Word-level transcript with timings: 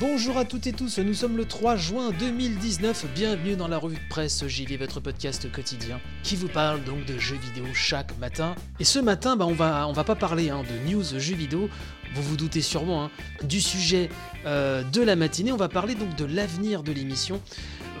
Bonjour 0.00 0.38
à 0.38 0.44
toutes 0.44 0.68
et 0.68 0.72
tous, 0.72 1.00
nous 1.00 1.12
sommes 1.12 1.36
le 1.36 1.44
3 1.44 1.74
juin 1.74 2.12
2019, 2.16 3.06
bienvenue 3.16 3.56
dans 3.56 3.66
la 3.66 3.78
revue 3.78 3.96
de 3.96 4.08
presse 4.08 4.46
JV, 4.46 4.76
votre 4.76 5.00
podcast 5.00 5.50
quotidien, 5.50 6.00
qui 6.22 6.36
vous 6.36 6.46
parle 6.46 6.84
donc 6.84 7.04
de 7.04 7.18
jeux 7.18 7.36
vidéo 7.36 7.64
chaque 7.74 8.16
matin. 8.18 8.54
Et 8.78 8.84
ce 8.84 9.00
matin, 9.00 9.34
bah, 9.34 9.44
on, 9.46 9.54
va, 9.54 9.90
va 9.92 10.04
pas 10.04 10.14
parler 10.14 10.50
hein, 10.50 10.62
de 10.62 10.88
news 10.88 11.02
jeux 11.02 11.34
vidéo, 11.34 11.68
vous 12.14 12.22
vous 12.22 12.36
doutez 12.36 12.60
sûrement 12.60 13.06
hein, 13.06 13.10
du 13.42 13.60
sujet 13.60 14.08
euh, 14.46 14.84
de 14.84 15.02
la 15.02 15.16
matinée, 15.16 15.50
on 15.50 15.56
va 15.56 15.68
parler 15.68 15.96
donc 15.96 16.14
de 16.14 16.26
l'avenir 16.26 16.84
de 16.84 16.92
l'émission. 16.92 17.42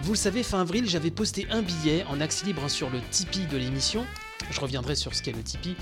Vous 0.02 0.12
le 0.12 0.18
savez, 0.18 0.44
fin 0.44 0.60
avril, 0.60 0.88
j'avais 0.88 1.10
posté 1.10 1.48
un 1.50 1.62
billet 1.62 2.04
en 2.08 2.20
accès 2.20 2.46
libre 2.46 2.62
hein, 2.64 2.68
sur 2.68 2.90
le 2.90 3.00
Tipeee 3.10 3.46
de 3.46 3.56
l'émission, 3.56 4.06
je 4.50 4.60
reviendrai 4.60 4.94
sur 4.94 5.14
ce 5.14 5.22
qu'est 5.22 5.32
le 5.32 5.42
Tipeee, 5.42 5.76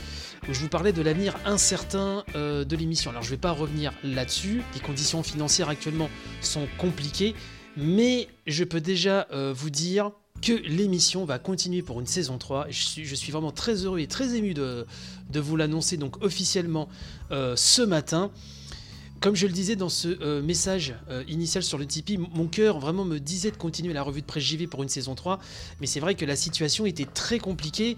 où 0.48 0.54
je 0.54 0.60
vous 0.60 0.68
parlais 0.68 0.92
de 0.92 1.02
l'avenir 1.02 1.36
incertain 1.44 2.24
euh, 2.34 2.64
de 2.64 2.76
l'émission. 2.76 3.10
Alors 3.10 3.22
je 3.22 3.28
ne 3.28 3.32
vais 3.32 3.40
pas 3.40 3.52
revenir 3.52 3.92
là-dessus, 4.02 4.62
les 4.74 4.80
conditions 4.80 5.22
financières 5.22 5.68
actuellement 5.68 6.08
sont 6.40 6.66
compliquées, 6.78 7.34
mais 7.76 8.28
je 8.46 8.64
peux 8.64 8.80
déjà 8.80 9.26
euh, 9.32 9.52
vous 9.54 9.70
dire 9.70 10.10
que 10.42 10.52
l'émission 10.52 11.24
va 11.24 11.38
continuer 11.38 11.82
pour 11.82 12.00
une 12.00 12.06
saison 12.06 12.36
3. 12.36 12.66
Je 12.68 13.14
suis, 13.14 13.32
vraiment 13.32 13.52
très 13.52 13.84
heureux 13.84 14.00
et 14.00 14.06
très 14.06 14.34
ému 14.34 14.52
de, 14.52 14.86
vous 15.34 15.56
l'annoncer 15.56 15.96
donc 15.96 16.22
officiellement 16.22 16.88
euh, 17.30 17.56
ce 17.56 17.82
matin. 17.82 18.30
Comme 19.20 19.34
je 19.34 19.46
le 19.46 19.52
disais 19.54 19.76
dans 19.76 19.88
ce 19.88 20.42
message 20.42 20.94
initial 21.26 21.62
sur 21.62 21.78
le 21.78 21.86
Tipeee, 21.86 22.18
mon 22.18 22.46
cœur 22.48 22.78
vraiment 22.78 23.06
me 23.06 23.18
disait 23.18 23.50
de 23.50 23.56
continuer 23.56 23.94
la 23.94 24.02
revue 24.02 24.20
de 24.20 24.26
presse 24.26 24.44
JV 24.44 24.66
pour 24.66 24.82
une 24.82 24.90
saison 24.90 25.14
3, 25.14 25.40
mais 25.80 25.86
c'est 25.86 26.00
vrai 26.00 26.14
que 26.16 26.26
la 26.26 26.36
situation 26.36 26.84
était 26.84 27.06
très 27.06 27.38
compliquée 27.38 27.96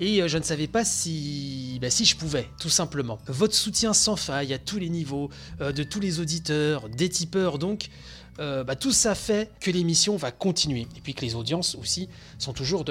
et 0.00 0.22
euh, 0.22 0.28
je 0.28 0.38
ne 0.38 0.42
savais 0.42 0.66
pas 0.66 0.84
si, 0.84 1.78
bah, 1.80 1.90
si 1.90 2.04
je 2.04 2.16
pouvais, 2.16 2.48
tout 2.58 2.70
simplement. 2.70 3.18
Votre 3.26 3.54
soutien 3.54 3.92
sans 3.92 4.16
faille 4.16 4.52
à 4.52 4.58
tous 4.58 4.78
les 4.78 4.88
niveaux, 4.88 5.28
euh, 5.60 5.72
de 5.72 5.82
tous 5.82 6.00
les 6.00 6.18
auditeurs, 6.18 6.88
des 6.88 7.08
tipeurs 7.08 7.58
donc, 7.58 7.90
euh, 8.38 8.64
bah, 8.64 8.74
tout 8.74 8.92
ça 8.92 9.14
fait 9.14 9.52
que 9.60 9.70
l'émission 9.70 10.16
va 10.16 10.32
continuer. 10.32 10.86
Et 10.96 11.00
puis 11.02 11.14
que 11.14 11.20
les 11.20 11.34
audiences 11.34 11.74
aussi 11.74 12.08
sont 12.38 12.54
toujours 12.54 12.84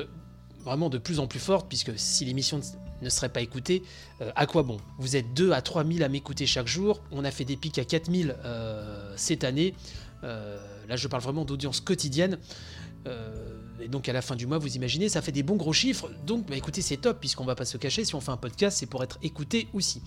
vraiment 0.63 0.89
de 0.89 0.99
plus 0.99 1.19
en 1.19 1.25
plus 1.25 1.39
fortes, 1.39 1.67
puisque 1.67 1.97
si 1.97 2.25
l'émission 2.25 2.61
ne 3.01 3.09
serait 3.09 3.29
pas 3.29 3.41
écoutée, 3.41 3.81
à 4.35 4.45
quoi 4.45 4.61
bon? 4.61 4.77
Vous 4.99 5.15
êtes 5.15 5.33
2 5.33 5.53
à 5.53 5.61
3 5.61 5.85
000 5.85 6.03
à 6.03 6.09
m'écouter 6.09 6.45
chaque 6.45 6.67
jour, 6.67 7.01
on 7.11 7.23
a 7.23 7.31
fait 7.31 7.45
des 7.45 7.55
pics 7.55 7.79
à 7.79 7.85
4 7.85 8.11
000 8.11 8.31
euh, 8.43 9.13
cette 9.15 9.45
année, 9.45 9.73
là 10.21 10.95
je 10.95 11.07
parle 11.07 11.23
vraiment 11.23 11.45
d'audience 11.45 11.79
quotidienne, 11.79 12.37
et 13.81 13.87
donc 13.87 14.09
à 14.09 14.13
la 14.13 14.21
fin 14.21 14.35
du 14.35 14.47
mois, 14.47 14.57
vous 14.57 14.75
imaginez, 14.75 15.09
ça 15.09 15.21
fait 15.21 15.31
des 15.31 15.43
bons 15.43 15.55
gros 15.55 15.73
chiffres, 15.73 16.09
donc 16.25 16.47
bah, 16.47 16.55
écoutez 16.55 16.81
c'est 16.81 16.97
top, 16.97 17.19
puisqu'on 17.19 17.45
va 17.45 17.55
pas 17.55 17.65
se 17.65 17.77
cacher, 17.77 18.05
si 18.05 18.15
on 18.15 18.21
fait 18.21 18.31
un 18.31 18.37
podcast 18.37 18.77
c'est 18.79 18.85
pour 18.85 19.03
être 19.03 19.17
écouté 19.21 19.67
aussi. 19.73 20.01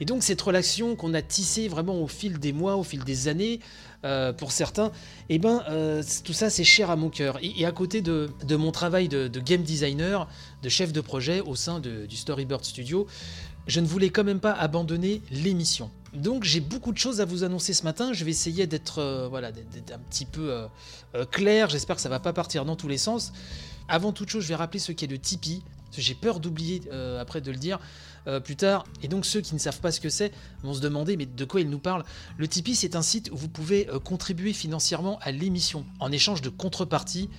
Et 0.00 0.04
donc 0.04 0.22
cette 0.22 0.40
relation 0.40 0.96
qu'on 0.96 1.14
a 1.14 1.22
tissée 1.22 1.68
vraiment 1.68 2.00
au 2.00 2.08
fil 2.08 2.38
des 2.38 2.52
mois, 2.52 2.76
au 2.76 2.84
fil 2.84 3.04
des 3.04 3.28
années, 3.28 3.60
euh, 4.04 4.32
pour 4.32 4.52
certains, 4.52 4.92
et 5.28 5.38
ben 5.38 5.62
euh, 5.68 6.02
tout 6.24 6.32
ça 6.32 6.50
c'est 6.50 6.64
cher 6.64 6.90
à 6.90 6.96
mon 6.96 7.10
cœur. 7.10 7.38
Et, 7.42 7.66
à 7.66 7.72
côté 7.72 8.00
de, 8.00 8.30
mon 8.50 8.72
travail 8.72 9.08
de, 9.08 9.28
game 9.40 9.62
designer, 9.62 10.28
de 10.62 10.68
chef 10.68 10.92
de 10.92 11.00
projet 11.00 11.40
au 11.40 11.54
sein 11.54 11.80
du 11.80 12.16
Storybird 12.16 12.64
Studio, 12.64 13.06
je 13.66 13.80
ne 13.80 13.86
voulais 13.86 14.10
quand 14.10 14.24
même 14.24 14.40
pas 14.40 14.52
abandonner 14.52 15.22
l'émission. 15.30 15.90
Donc 16.14 16.44
j'ai 16.44 16.60
beaucoup 16.60 16.92
de 16.92 16.98
choses 16.98 17.20
à 17.20 17.24
vous 17.24 17.44
annoncer 17.44 17.74
ce 17.74 17.84
matin. 17.84 18.12
Je 18.12 18.24
vais 18.24 18.30
essayer 18.30 18.66
d'être 18.66 18.98
euh, 18.98 19.28
voilà, 19.28 19.48
un 19.48 19.98
petit 20.10 20.24
peu 20.24 20.50
euh, 20.50 20.66
euh, 21.14 21.24
clair. 21.26 21.68
J'espère 21.68 21.96
que 21.96 22.02
ça 22.02 22.08
va 22.08 22.20
pas 22.20 22.32
partir 22.32 22.64
dans 22.64 22.76
tous 22.76 22.88
les 22.88 22.98
sens. 22.98 23.32
Avant 23.88 24.12
toute 24.12 24.28
chose, 24.28 24.42
je 24.42 24.48
vais 24.48 24.54
rappeler 24.54 24.80
ce 24.80 24.92
qu'est 24.92 25.06
le 25.06 25.18
Tipeee. 25.18 25.62
J'ai 25.96 26.14
peur 26.14 26.38
d'oublier 26.38 26.82
après 27.18 27.40
de 27.40 27.50
le 27.50 27.56
dire 27.56 27.78
plus 28.44 28.56
tard. 28.56 28.84
Et 29.02 29.08
donc 29.08 29.24
ceux 29.24 29.40
qui 29.40 29.54
ne 29.54 29.58
savent 29.58 29.80
pas 29.80 29.90
ce 29.90 30.00
que 30.00 30.10
c'est 30.10 30.32
vont 30.62 30.74
se 30.74 30.80
demander 30.80 31.16
mais 31.16 31.24
de 31.24 31.44
quoi 31.46 31.62
il 31.62 31.70
nous 31.70 31.78
parle. 31.78 32.04
Le 32.36 32.46
Tipeee 32.46 32.76
c'est 32.76 32.94
un 32.94 33.00
site 33.00 33.30
où 33.32 33.36
vous 33.38 33.48
pouvez 33.48 33.88
contribuer 34.04 34.52
financièrement 34.52 35.18
à 35.22 35.32
l'émission 35.32 35.86
en 35.98 36.12
échange 36.12 36.42
de 36.42 36.50
contreparties. 36.50 37.30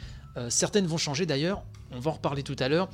Certaines 0.50 0.88
vont 0.88 0.98
changer 0.98 1.28
d'ailleurs. 1.28 1.62
On 1.92 2.00
va 2.00 2.10
en 2.10 2.16
reparler 2.16 2.42
tout 2.42 2.56
à 2.58 2.68
l'heure. 2.70 2.90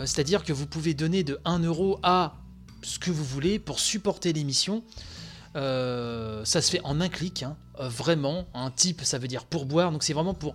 C'est-à-dire 0.00 0.42
que 0.42 0.52
vous 0.52 0.66
pouvez 0.66 0.92
donner 0.92 1.22
de 1.22 1.38
1 1.44 1.60
euro 1.60 2.00
à 2.02 2.34
ce 2.82 2.98
que 2.98 3.12
vous 3.12 3.24
voulez 3.24 3.60
pour 3.60 3.78
supporter 3.78 4.32
l'émission. 4.32 4.82
Euh, 5.56 6.44
ça 6.44 6.60
se 6.60 6.70
fait 6.70 6.80
en 6.84 7.00
un 7.00 7.08
clic, 7.08 7.42
hein, 7.42 7.56
euh, 7.80 7.88
vraiment. 7.88 8.46
Un 8.54 8.70
type, 8.70 9.02
ça 9.02 9.18
veut 9.18 9.28
dire 9.28 9.44
pourboire, 9.44 9.90
donc 9.90 10.02
c'est 10.02 10.12
vraiment 10.12 10.34
pour, 10.34 10.54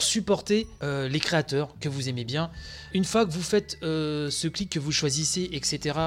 supporter 0.00 0.66
euh, 0.82 1.08
les 1.08 1.18
créateurs 1.18 1.74
que 1.80 1.88
vous 1.88 2.10
aimez 2.10 2.24
bien. 2.24 2.50
Une 2.92 3.04
fois 3.04 3.24
que 3.24 3.32
vous 3.32 3.42
faites 3.42 3.78
ce 3.80 4.46
clic 4.46 4.70
que 4.70 4.78
vous 4.78 4.92
choisissez, 4.92 5.48
etc., 5.52 5.98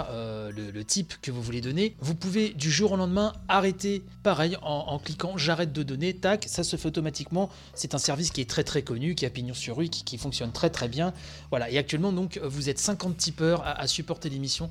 le, 0.55 0.83
type 0.83 1.15
que 1.21 1.31
vous 1.31 1.41
voulez 1.41 1.61
donner, 1.61 1.95
vous 1.99 2.13
pouvez 2.13 2.49
du 2.49 2.71
jour 2.71 2.91
au 2.91 2.95
lendemain 2.95 3.33
arrêter, 3.47 4.03
pareil, 4.21 4.55
en, 4.61 4.99
cliquant 4.99 5.35
j'arrête 5.35 5.73
de 5.73 5.81
donner, 5.81 6.15
tac, 6.15 6.45
ça 6.47 6.63
se 6.63 6.75
fait 6.75 6.87
automatiquement. 6.87 7.49
C'est 7.73 7.95
un 7.95 7.97
service 7.97 8.29
qui 8.29 8.41
est 8.41 8.49
très 8.49 8.63
très 8.63 8.83
connu, 8.83 9.15
qui 9.15 9.25
a 9.25 9.31
pignon 9.31 9.55
sur 9.55 9.77
rue, 9.77 9.89
qui, 9.89 10.17
fonctionne 10.19 10.51
très 10.51 10.69
très 10.69 10.87
bien. 10.87 11.11
Voilà, 11.49 11.71
et 11.71 11.79
actuellement, 11.79 12.11
donc, 12.11 12.39
vous 12.43 12.69
êtes 12.69 12.77
50 12.77 13.17
tipeurs 13.17 13.63
à 13.65 13.87
supporter 13.87 14.29
l'émission. 14.29 14.69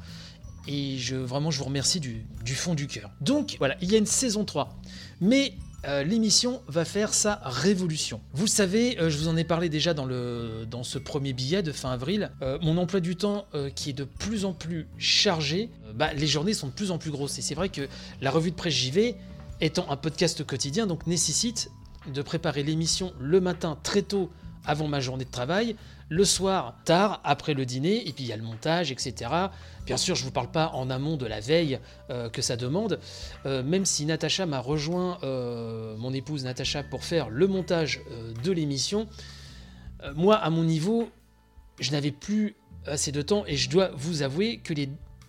Et 0.67 0.99
je, 0.99 1.17
vraiment, 1.17 1.51
je 1.51 1.59
vous 1.59 1.65
remercie 1.65 2.01
du, 2.01 2.25
fond 2.55 2.75
du 2.75 2.87
cœur. 2.87 3.11
Donc, 3.21 3.57
voilà, 3.59 3.77
il 3.81 3.91
y 3.91 3.95
a 3.95 3.99
une 3.99 4.07
saison 4.07 4.45
3. 4.45 4.77
Mais 5.21 5.55
euh, 5.87 6.03
l'émission 6.03 6.63
va 6.69 6.85
faire 6.85 7.15
sa 7.15 7.41
révolution. 7.43 8.21
Vous 8.35 8.47
savez, 8.47 8.99
euh, 9.01 9.09
je 9.09 9.17
vous 9.17 9.29
en 9.29 9.37
ai 9.37 9.45
parlé 9.45 9.69
déjà 9.69 9.95
dans, 9.95 10.05
le, 10.05 10.67
dans 10.71 10.83
ce 10.83 10.99
premier 10.99 11.33
billet 11.33 11.63
de 11.63 11.73
fin 11.73 11.91
avril. 11.91 12.31
euh, 12.43 12.59
mon 12.61 12.77
emploi 12.77 13.01
du 13.01 13.17
temps 13.17 13.47
qui 13.75 13.91
est 13.91 13.95
de 13.95 14.05
plus 14.05 14.45
en 14.45 14.53
plus 14.53 14.87
chargé, 14.99 15.71
bah, 15.95 16.13
les 16.13 16.27
journées 16.27 16.55
sont 16.55 16.67
de 16.67 16.73
plus 16.73 16.91
en 16.91 16.99
plus 16.99 17.11
grosses. 17.11 17.39
Et 17.39 17.43
c'est 17.43 17.55
vrai 17.55 17.69
que 17.69 17.89
la 18.21 18.31
revue 18.31 18.51
de 18.51 18.57
presse 18.57 18.75
JV, 18.75 19.17
étant 19.61 19.91
un 19.91 19.97
podcast 19.97 20.45
quotidien, 20.45 20.87
donc 20.87 21.07
nécessite 21.07 21.71
de 22.13 22.23
préparer 22.23 22.63
l'émission 22.63 23.13
le 23.21 23.41
matin 23.41 23.79
très 23.83 24.03
tôt 24.03 24.31
avant 24.65 24.89
ma 24.89 25.01
journée 25.01 25.25
de 25.25 25.31
travail, 25.31 25.77
le 26.11 26.25
soir 26.25 26.75
tard 26.85 27.21
après 27.23 27.55
le 27.55 27.65
dîner, 27.65 28.07
et 28.07 28.13
puis 28.13 28.25
il 28.25 28.27
y 28.27 28.33
a 28.33 28.37
le 28.37 28.43
montage, 28.43 28.91
etc. 28.91 29.31
Bien 29.87 29.97
sûr, 29.97 30.17
je 30.17 30.23
ne 30.23 30.27
vous 30.27 30.33
parle 30.33 30.51
pas 30.51 30.73
en 30.75 30.91
amont 30.91 31.17
de 31.17 31.25
la 31.25 31.39
veille 31.39 31.79
euh, 32.11 32.29
que 32.29 32.43
ça 32.43 32.57
demande, 32.57 32.99
Euh, 33.47 33.63
même 33.63 33.85
si 33.85 34.05
Natacha 34.05 34.45
m'a 34.45 34.59
rejoint, 34.59 35.19
euh, 35.23 35.97
mon 35.97 36.13
épouse 36.13 36.45
Natacha, 36.45 36.83
pour 36.83 37.05
faire 37.05 37.31
le 37.31 37.47
montage 37.47 38.01
de 38.45 38.53
l'émission, 38.53 39.09
moi, 40.15 40.37
à 40.37 40.51
mon 40.51 40.65
niveau, 40.65 41.11
je 41.79 41.93
n'avais 41.93 42.11
plus 42.11 42.57
assez 42.87 43.13
de 43.13 43.23
temps, 43.23 43.45
et 43.47 43.57
je 43.57 43.71
dois 43.71 43.91
vous 43.95 44.23
avouer 44.23 44.59
que 44.59 44.75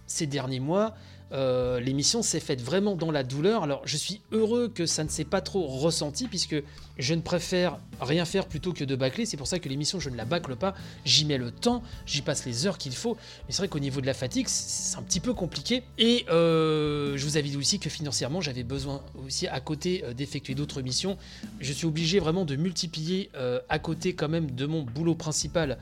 ces 0.08 0.28
derniers 0.28 0.60
mois, 0.62 0.96
euh, 1.34 1.80
l'émission 1.80 2.22
s'est 2.22 2.40
faite 2.40 2.62
vraiment 2.62 2.96
dans 2.96 3.12
la 3.12 3.24
douleur. 3.24 3.64
Alors 3.64 3.82
je 3.86 3.98
suis 3.98 4.22
heureux 4.32 4.68
que 4.68 4.86
ça 4.86 5.04
ne 5.04 5.10
s'est 5.10 5.26
pas 5.26 5.42
trop 5.42 5.66
ressenti 5.66 6.28
puisque 6.28 6.56
je 6.98 7.14
ne 7.14 7.22
préfère 7.22 7.78
rien 8.02 8.26
faire 8.26 8.48
plutôt 8.48 8.74
que 8.74 8.84
de 8.84 8.96
bâcler. 8.96 9.26
C'est 9.26 9.38
pour 9.38 9.48
ça 9.48 9.60
que 9.60 9.70
l'émission 9.70 10.00
je 10.00 10.10
ne 10.10 10.18
la 10.18 10.26
bâcle 10.26 10.56
pas. 10.56 10.76
J'y 11.06 11.26
mets 11.26 11.38
le 11.38 11.52
temps, 11.52 11.84
j'y 12.06 12.22
passe 12.22 12.46
les 12.46 12.68
heures 12.68 12.78
qu'il 12.78 12.94
faut. 12.94 13.16
Mais 13.48 13.54
c'est 13.54 13.60
vrai 13.60 13.70
qu'au 13.70 13.80
niveau 13.80 14.02
de 14.02 14.06
la 14.06 14.14
fatigue, 14.14 14.48
c'est 14.48 14.98
un 14.98 15.04
petit 15.04 15.20
peu 15.20 15.34
compliqué. 15.34 15.84
Et 15.98 16.26
euh, 16.30 17.16
je 17.16 17.26
vous 17.26 17.38
avais 17.38 17.50
dit 17.50 17.58
aussi 17.58 17.80
que 17.80 17.90
financièrement 17.90 18.42
j'avais 18.42 18.64
besoin 18.64 19.02
aussi 19.26 19.48
à 19.48 19.60
côté 19.62 20.04
euh, 20.04 20.14
d'effectuer 20.14 20.56
d'autres 20.56 20.82
missions. 20.82 21.18
Je 21.60 21.72
suis 21.72 21.88
obligé 21.88 22.20
vraiment 22.20 22.46
de 22.46 22.56
multiplier 22.56 23.30
à 23.70 23.80
côté 23.80 24.14
quand 24.14 24.30
même 24.30 24.52
de 24.52 24.66
mon 24.66 24.84
boulot 24.84 25.16
principal 25.16 25.78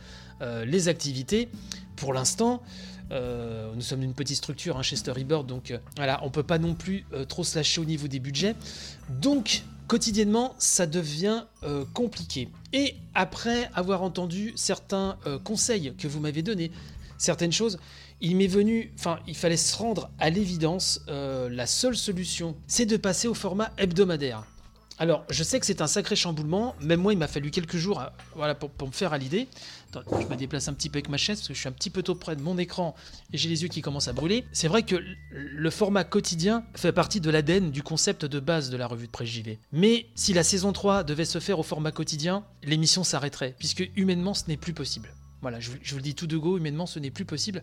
les 0.66 0.88
activités. 0.88 1.50
Pour 1.96 2.14
l'instant, 2.14 2.62
euh, 3.12 3.72
nous 3.76 3.82
sommes 3.82 4.04
une 4.04 4.14
petite 4.14 4.38
structure 4.38 4.78
hein, 4.78 4.84
chez 4.84 4.96
Storybird, 4.96 5.48
donc 5.48 5.72
euh, 5.72 5.80
voilà, 5.96 6.20
on 6.24 6.30
peut 6.30 6.44
pas 6.44 6.60
non 6.60 6.76
plus 6.76 7.06
euh, 7.14 7.26
trop 7.26 7.44
se 7.44 7.56
lâcher 7.56 7.82
au 7.82 7.86
niveau 7.86 8.08
des 8.08 8.20
budgets. 8.20 8.56
Donc, 9.10 9.64
quotidiennement, 9.88 10.56
ça 10.60 10.86
devient 10.86 11.46
compliqué. 11.94 12.50
Et 12.74 12.96
après 13.16 13.72
avoir 13.74 14.04
entendu 14.04 14.54
certains 14.56 15.18
conseils 15.44 15.96
que 15.98 16.08
vous 16.08 16.20
m'avez 16.20 16.44
donnés, 16.44 16.72
certaines 17.18 17.52
choses, 17.52 17.80
il 18.22 18.36
m'est 18.36 18.46
venu, 18.46 18.94
enfin, 19.00 19.18
il 19.26 19.36
fallait 19.36 19.58
se 19.58 19.76
rendre 19.76 20.12
à 20.20 20.30
l'évidence, 20.30 21.02
la 21.08 21.66
seule 21.66 21.98
solution, 21.98 22.56
c'est 22.68 22.86
de 22.86 22.98
passer 22.98 23.28
au 23.28 23.34
format 23.34 23.72
hebdomadaire. 23.80 24.46
Alors, 25.00 25.24
je 25.30 25.44
sais 25.44 25.62
que 25.62 25.66
c'est 25.66 25.82
un 25.82 25.88
sacré 25.88 26.18
chamboulement. 26.18 26.76
Même 26.82 27.00
moi, 27.00 27.14
il 27.14 27.18
m'a 27.18 27.30
fallu 27.30 27.52
quelques 27.52 27.78
jours 27.78 28.04
voilà, 28.36 28.54
pour, 28.54 28.70
me 28.86 28.92
faire 28.92 29.14
à 29.14 29.18
l'idée. 29.18 29.48
Je 29.94 30.28
me 30.28 30.36
déplace 30.36 30.68
un 30.68 30.74
petit 30.74 30.90
peu 30.90 30.98
avec 30.98 31.08
ma 31.08 31.16
chaise 31.16 31.40
parce 31.40 31.48
que 31.48 31.54
je 31.54 31.60
suis 31.60 31.70
un 31.70 31.72
petit 31.72 31.90
peu 31.90 32.04
trop 32.04 32.16
près 32.16 32.36
de 32.36 32.42
mon 32.42 32.58
écran 32.58 32.96
et 33.32 33.38
j'ai 33.38 33.48
les 33.48 33.64
yeux 33.64 33.70
qui 33.70 33.82
commencent 33.82 34.10
à 34.10 34.14
brûler. 34.14 34.44
C'est 34.52 34.68
vrai 34.68 34.84
que 34.84 34.98
le 35.32 35.70
format 35.70 36.04
quotidien 36.04 36.66
fait 36.76 36.92
partie 36.92 37.22
de 37.22 37.30
l'ADN 37.30 37.72
du 37.72 37.82
concept 37.82 38.26
de 38.26 38.40
base 38.42 38.70
de 38.70 38.76
la 38.76 38.88
revue 38.88 39.08
de 39.08 39.12
presse 39.12 39.30
JV. 39.30 39.58
Mais 39.72 40.08
si 40.16 40.34
la 40.34 40.44
saison 40.44 40.74
3 40.74 41.06
devait 41.06 41.26
se 41.26 41.40
faire 41.40 41.60
au 41.60 41.64
format 41.64 41.92
quotidien, 41.92 42.44
l'émission 42.64 43.06
s'arrêterait, 43.06 43.56
puisque 43.58 43.90
humainement, 43.96 44.34
ce 44.34 44.44
n'est 44.50 44.58
plus 44.58 44.74
possible. 44.74 45.10
Voilà, 45.42 45.60
je, 45.60 45.72
vous- 45.72 45.96
le 45.96 46.02
dis 46.02 46.16
tout 46.16 46.28
de 46.28 46.38
go, 46.38 46.58
humainement, 46.58 46.86
ce 46.86 47.00
n'est 47.00 47.12
plus 47.12 47.26
possible. 47.26 47.62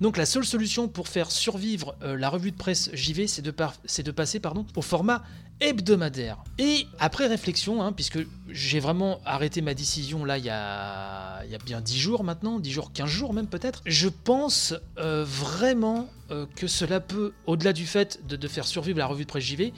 Donc 0.00 0.16
la 0.16 0.26
seule 0.26 0.44
solution 0.44 0.86
pour 0.88 1.08
faire 1.08 1.30
survivre 1.30 1.96
euh, 2.02 2.16
la 2.16 2.28
revue 2.30 2.52
de 2.52 2.56
presse 2.56 2.90
JV, 2.94 3.26
c'est 3.26 3.42
de, 3.42 4.10
passer 4.12 4.38
pardon, 4.40 4.64
au 4.76 4.82
format 4.82 5.24
hebdomadaire. 5.60 6.38
Et 6.58 6.86
après 7.00 7.26
réflexion, 7.26 7.82
hein, 7.82 7.92
puisque 7.92 8.20
j'ai 8.48 8.78
vraiment 8.78 9.20
arrêté 9.24 9.60
ma 9.60 9.74
décision 9.74 10.24
là 10.24 10.38
il 10.38 10.44
y 10.44 10.50
a, 10.50 11.42
il 11.44 11.50
y 11.50 11.54
a 11.56 11.58
bien 11.58 11.80
10 11.80 11.98
jours 11.98 12.22
maintenant, 12.22 12.60
10 12.60 12.70
jours, 12.70 12.92
15 12.92 13.08
jours 13.08 13.34
même 13.34 13.48
peut-être, 13.48 13.82
je 13.84 14.08
pense 14.08 14.74
euh, 14.98 15.24
vraiment 15.26 16.08
euh, 16.30 16.46
que 16.54 16.68
cela 16.68 17.00
peut, 17.00 17.32
au-delà 17.46 17.72
du 17.72 17.86
fait 17.86 18.20
de, 18.28 18.36
de 18.36 18.48
faire 18.48 18.66
survivre 18.66 18.98
la 18.98 19.06
revue 19.06 19.24
de 19.24 19.28
presse 19.28 19.42
JV, 19.44 19.72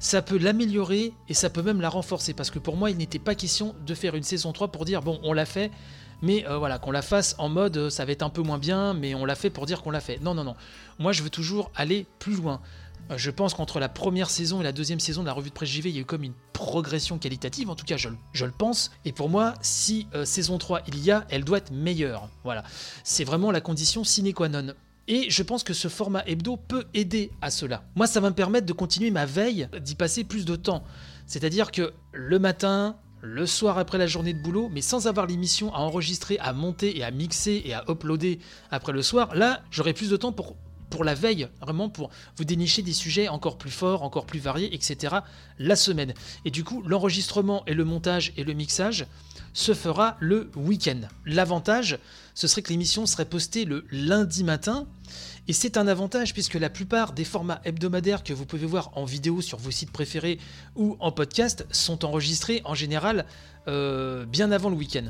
ça 0.00 0.22
peut 0.22 0.38
l'améliorer 0.38 1.12
et 1.28 1.34
ça 1.34 1.50
peut 1.50 1.62
même 1.62 1.80
la 1.80 1.88
renforcer. 1.88 2.32
Parce 2.32 2.50
que 2.50 2.58
pour 2.60 2.76
moi, 2.76 2.90
il 2.90 2.96
n'était 2.96 3.18
pas 3.18 3.34
question 3.34 3.74
de 3.84 3.94
faire 3.94 4.14
une 4.14 4.22
saison 4.22 4.52
3 4.52 4.68
pour 4.68 4.84
dire, 4.84 5.02
bon, 5.02 5.18
on 5.24 5.32
l'a 5.32 5.44
fait, 5.44 5.70
mais 6.22 6.46
euh, 6.48 6.58
voilà, 6.58 6.78
qu'on 6.78 6.90
la 6.90 7.02
fasse 7.02 7.34
en 7.38 7.48
mode, 7.48 7.76
euh, 7.76 7.90
ça 7.90 8.04
va 8.04 8.12
être 8.12 8.22
un 8.22 8.30
peu 8.30 8.42
moins 8.42 8.58
bien, 8.58 8.94
mais 8.94 9.14
on 9.14 9.24
l'a 9.24 9.34
fait 9.34 9.50
pour 9.50 9.66
dire 9.66 9.82
qu'on 9.82 9.90
l'a 9.90 10.00
fait. 10.00 10.18
Non, 10.20 10.34
non, 10.34 10.44
non. 10.44 10.56
Moi, 10.98 11.12
je 11.12 11.22
veux 11.22 11.30
toujours 11.30 11.70
aller 11.76 12.06
plus 12.18 12.34
loin. 12.36 12.60
Euh, 13.10 13.16
Je 13.18 13.30
pense 13.30 13.54
qu'entre 13.54 13.78
la 13.80 13.88
première 13.88 14.28
saison 14.30 14.60
et 14.60 14.64
la 14.64 14.72
deuxième 14.72 15.00
saison 15.00 15.22
de 15.22 15.26
la 15.26 15.32
revue 15.32 15.48
de 15.50 15.54
presse 15.54 15.68
JV, 15.68 15.90
il 15.90 15.94
y 15.94 15.98
a 15.98 16.02
eu 16.02 16.04
comme 16.04 16.24
une 16.24 16.34
progression 16.52 17.18
qualitative, 17.18 17.70
en 17.70 17.74
tout 17.76 17.84
cas 17.86 17.96
je, 17.96 18.08
le- 18.08 18.16
je 18.32 18.44
le 18.44 18.50
pense. 18.52 18.90
Et 19.04 19.12
pour 19.12 19.28
moi, 19.28 19.54
si 19.60 20.08
saison 20.24 20.58
3 20.58 20.80
il 20.88 20.98
y 21.04 21.10
a, 21.10 21.24
elle 21.30 21.44
doit 21.44 21.58
être 21.58 21.70
meilleure. 21.70 22.28
Voilà. 22.44 22.64
C'est 23.04 23.24
vraiment 23.24 23.50
la 23.52 23.60
condition 23.60 24.02
sine 24.04 24.32
qua 24.34 24.48
non. 24.48 24.74
Et 25.10 25.30
je 25.30 25.42
pense 25.42 25.62
que 25.62 25.72
ce 25.72 25.88
format 25.88 26.22
hebdo 26.26 26.58
peut 26.58 26.84
aider 26.92 27.30
à 27.40 27.50
cela. 27.50 27.82
Moi, 27.94 28.06
ça 28.06 28.20
va 28.20 28.28
me 28.28 28.34
permettre 28.34 28.66
de 28.66 28.74
continuer 28.74 29.10
ma 29.10 29.24
veille, 29.24 29.66
d'y 29.80 29.94
passer 29.94 30.22
plus 30.22 30.44
de 30.44 30.54
temps. 30.54 30.84
C'est-à-dire 31.26 31.70
que 31.72 31.94
le 32.12 32.38
matin, 32.38 32.96
le 33.20 33.46
soir 33.46 33.78
après 33.78 33.98
la 33.98 34.06
journée 34.06 34.32
de 34.32 34.42
boulot, 34.42 34.68
mais 34.72 34.80
sans 34.80 35.06
avoir 35.06 35.26
l'émission 35.26 35.74
à 35.74 35.78
enregistrer, 35.78 36.38
à 36.38 36.52
monter 36.52 36.96
et 36.96 37.04
à 37.04 37.10
mixer 37.10 37.62
et 37.64 37.74
à 37.74 37.84
uploader 37.88 38.38
après 38.70 38.92
le 38.92 39.02
soir, 39.02 39.34
là, 39.34 39.62
j'aurai 39.70 39.92
plus 39.92 40.10
de 40.10 40.16
temps 40.16 40.32
pour, 40.32 40.56
pour 40.90 41.04
la 41.04 41.14
veille, 41.14 41.48
vraiment 41.60 41.88
pour 41.88 42.10
vous 42.36 42.44
dénicher 42.44 42.82
des 42.82 42.92
sujets 42.92 43.28
encore 43.28 43.58
plus 43.58 43.70
forts, 43.70 44.02
encore 44.02 44.26
plus 44.26 44.38
variés, 44.38 44.74
etc. 44.74 45.16
la 45.58 45.76
semaine. 45.76 46.14
Et 46.44 46.50
du 46.50 46.64
coup, 46.64 46.82
l'enregistrement 46.86 47.64
et 47.66 47.74
le 47.74 47.84
montage 47.84 48.32
et 48.36 48.44
le 48.44 48.52
mixage 48.52 49.06
se 49.58 49.74
fera 49.74 50.16
le 50.20 50.50
week-end. 50.54 51.00
L'avantage, 51.26 51.98
ce 52.34 52.46
serait 52.46 52.62
que 52.62 52.68
l'émission 52.68 53.06
serait 53.06 53.24
postée 53.24 53.64
le 53.64 53.84
lundi 53.90 54.44
matin. 54.44 54.86
Et 55.48 55.52
c'est 55.52 55.76
un 55.76 55.88
avantage 55.88 56.32
puisque 56.32 56.54
la 56.54 56.70
plupart 56.70 57.12
des 57.12 57.24
formats 57.24 57.60
hebdomadaires 57.64 58.22
que 58.22 58.32
vous 58.32 58.46
pouvez 58.46 58.66
voir 58.66 58.92
en 58.94 59.04
vidéo 59.04 59.40
sur 59.40 59.58
vos 59.58 59.72
sites 59.72 59.90
préférés 59.90 60.38
ou 60.76 60.96
en 61.00 61.10
podcast 61.10 61.66
sont 61.72 62.04
enregistrés 62.04 62.62
en 62.64 62.74
général 62.74 63.26
euh, 63.66 64.24
bien 64.26 64.52
avant 64.52 64.70
le 64.70 64.76
week-end. 64.76 65.06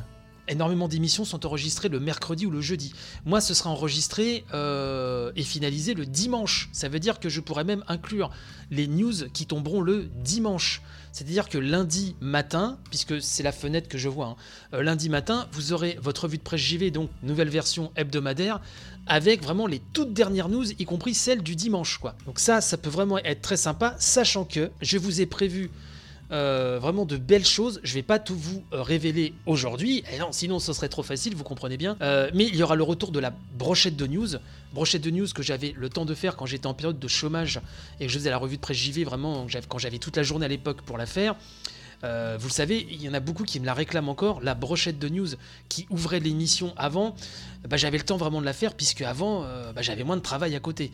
Énormément 0.49 0.89
d'émissions 0.89 1.27
sont 1.27 1.45
enregistrées 1.45 1.91
le 1.91 2.01
mercredi 2.01 2.47
ou 2.47 2.51
le 2.51 2.63
jeudi. 2.63 2.95
Moi, 3.27 3.43
ce 3.43 3.53
sera 3.53 3.69
enregistré 3.69 4.47
euh, 4.55 5.31
et 5.37 5.43
finalisé 5.43 5.93
le 5.93 6.07
dimanche. 6.07 6.71
Ça 6.73 6.89
veut 6.89 7.01
dire 7.01 7.21
que 7.21 7.29
je 7.29 7.43
pourrais 7.43 7.65
même 7.65 7.85
inclure 7.87 8.31
les 8.71 8.87
news 8.87 9.29
qui 9.35 9.45
tomberont 9.45 9.83
le 9.83 10.05
dimanche. 10.25 10.81
C'est-à-dire 11.13 11.49
que 11.49 11.59
lundi 11.59 12.15
matin, 12.21 12.79
puisque 12.91 13.21
c'est 13.21 13.43
la 13.43 13.53
fenêtre 13.53 13.89
que 13.89 13.99
je 13.99 14.09
vois, 14.09 14.27
hein, 14.27 14.37
euh, 14.75 14.83
lundi 14.83 15.09
matin, 15.09 15.49
vous 15.53 15.73
aurez 15.73 15.99
votre 16.03 16.25
revue 16.25 16.39
de 16.39 16.43
presse 16.43 16.61
JV, 16.61 16.91
donc 16.91 17.11
nouvelle 17.23 17.49
version 17.49 17.93
hebdomadaire, 17.97 18.61
avec 19.07 19.43
vraiment 19.43 19.67
les 19.67 19.81
toutes 19.93 20.13
dernières 20.13 20.49
news, 20.49 20.71
y 20.71 20.85
compris 20.85 21.15
celles 21.15 21.43
du 21.43 21.57
dimanche. 21.57 21.99
Quoi. 21.99 22.15
Donc 22.27 22.39
ça, 22.39 22.61
ça 22.61 22.77
peut 22.77 22.91
vraiment 22.91 23.19
être 23.19 23.43
très 23.43 23.57
sympa, 23.57 23.97
sachant 23.99 24.45
que 24.45 24.71
je 24.81 24.99
vous 24.99 25.21
ai 25.21 25.27
prévu 25.27 25.71
euh, 26.31 26.79
vraiment 26.79 27.07
de 27.07 27.17
belles 27.17 27.47
choses. 27.47 27.81
Je 27.83 27.95
vais 27.95 28.03
pas 28.03 28.19
tout 28.19 28.37
vous 28.37 28.63
euh, 28.75 28.83
révéler 28.83 29.33
aujourd'hui, 29.47 30.05
non, 30.21 30.29
sinon 30.31 30.59
ce 30.59 30.75
serait 30.75 30.91
trop 30.91 31.03
facile, 31.03 31.35
vous 31.35 31.45
comprenez 31.45 31.79
bien. 31.79 31.97
Euh, 32.03 32.31
mais 32.35 32.45
il 32.45 32.57
y 32.57 32.63
aura 32.63 32.77
le 32.77 32.83
retour 32.83 33.13
de 33.13 33.19
la 33.19 33.33
brochette 33.55 33.97
de 33.97 34.07
news, 34.07 34.29
brochette 34.75 35.03
de 35.03 35.11
news 35.11 35.27
que 35.35 35.43
j'avais 35.43 35.73
le 35.75 35.89
temps 35.89 36.05
de 36.05 36.15
faire 36.15 36.37
quand 36.37 36.45
j'étais 36.45 36.67
en 36.67 36.75
période 36.75 36.99
de 36.99 37.09
chômage 37.09 37.61
et 37.99 38.07
que 38.07 38.13
je 38.13 38.19
faisais 38.19 38.29
la 38.29 38.37
revue 38.37 38.57
de 38.57 38.61
presse 38.61 38.77
JV 38.77 39.05
vraiment 39.05 39.47
quand 39.69 39.79
j'avais 39.79 39.99
toute 39.99 40.17
la 40.17 40.23
journée 40.23 40.45
à 40.45 40.49
l'époque 40.49 40.83
pour 40.83 40.99
la 40.99 41.07
faire. 41.07 41.35
Vous 42.03 42.47
le 42.47 42.53
savez, 42.53 42.87
il 42.91 43.03
y 43.03 43.09
en 43.09 43.15
a 43.15 43.21
beaucoup 43.21 43.43
qui 43.43 43.59
me 43.59 43.67
la 43.67 43.75
réclament 43.75 44.09
encore. 44.09 44.41
La 44.41 44.55
brochette 44.55 44.99
de 44.99 45.09
news 45.09 45.29
qui 45.69 45.87
ouvrait 45.91 46.21
l'émission 46.21 46.73
avant, 46.77 47.17
bah, 47.69 47.77
j'avais 47.77 47.99
le 47.99 48.05
temps 48.05 48.19
vraiment 48.19 48.41
de 48.41 48.47
la 48.47 48.53
faire 48.53 48.75
puisque 48.75 49.01
avant, 49.01 49.43
bah, 49.75 49.83
j'avais 49.83 50.05
moins 50.05 50.17
de 50.17 50.23
travail 50.23 50.55
à 50.55 50.61
côté. 50.61 50.93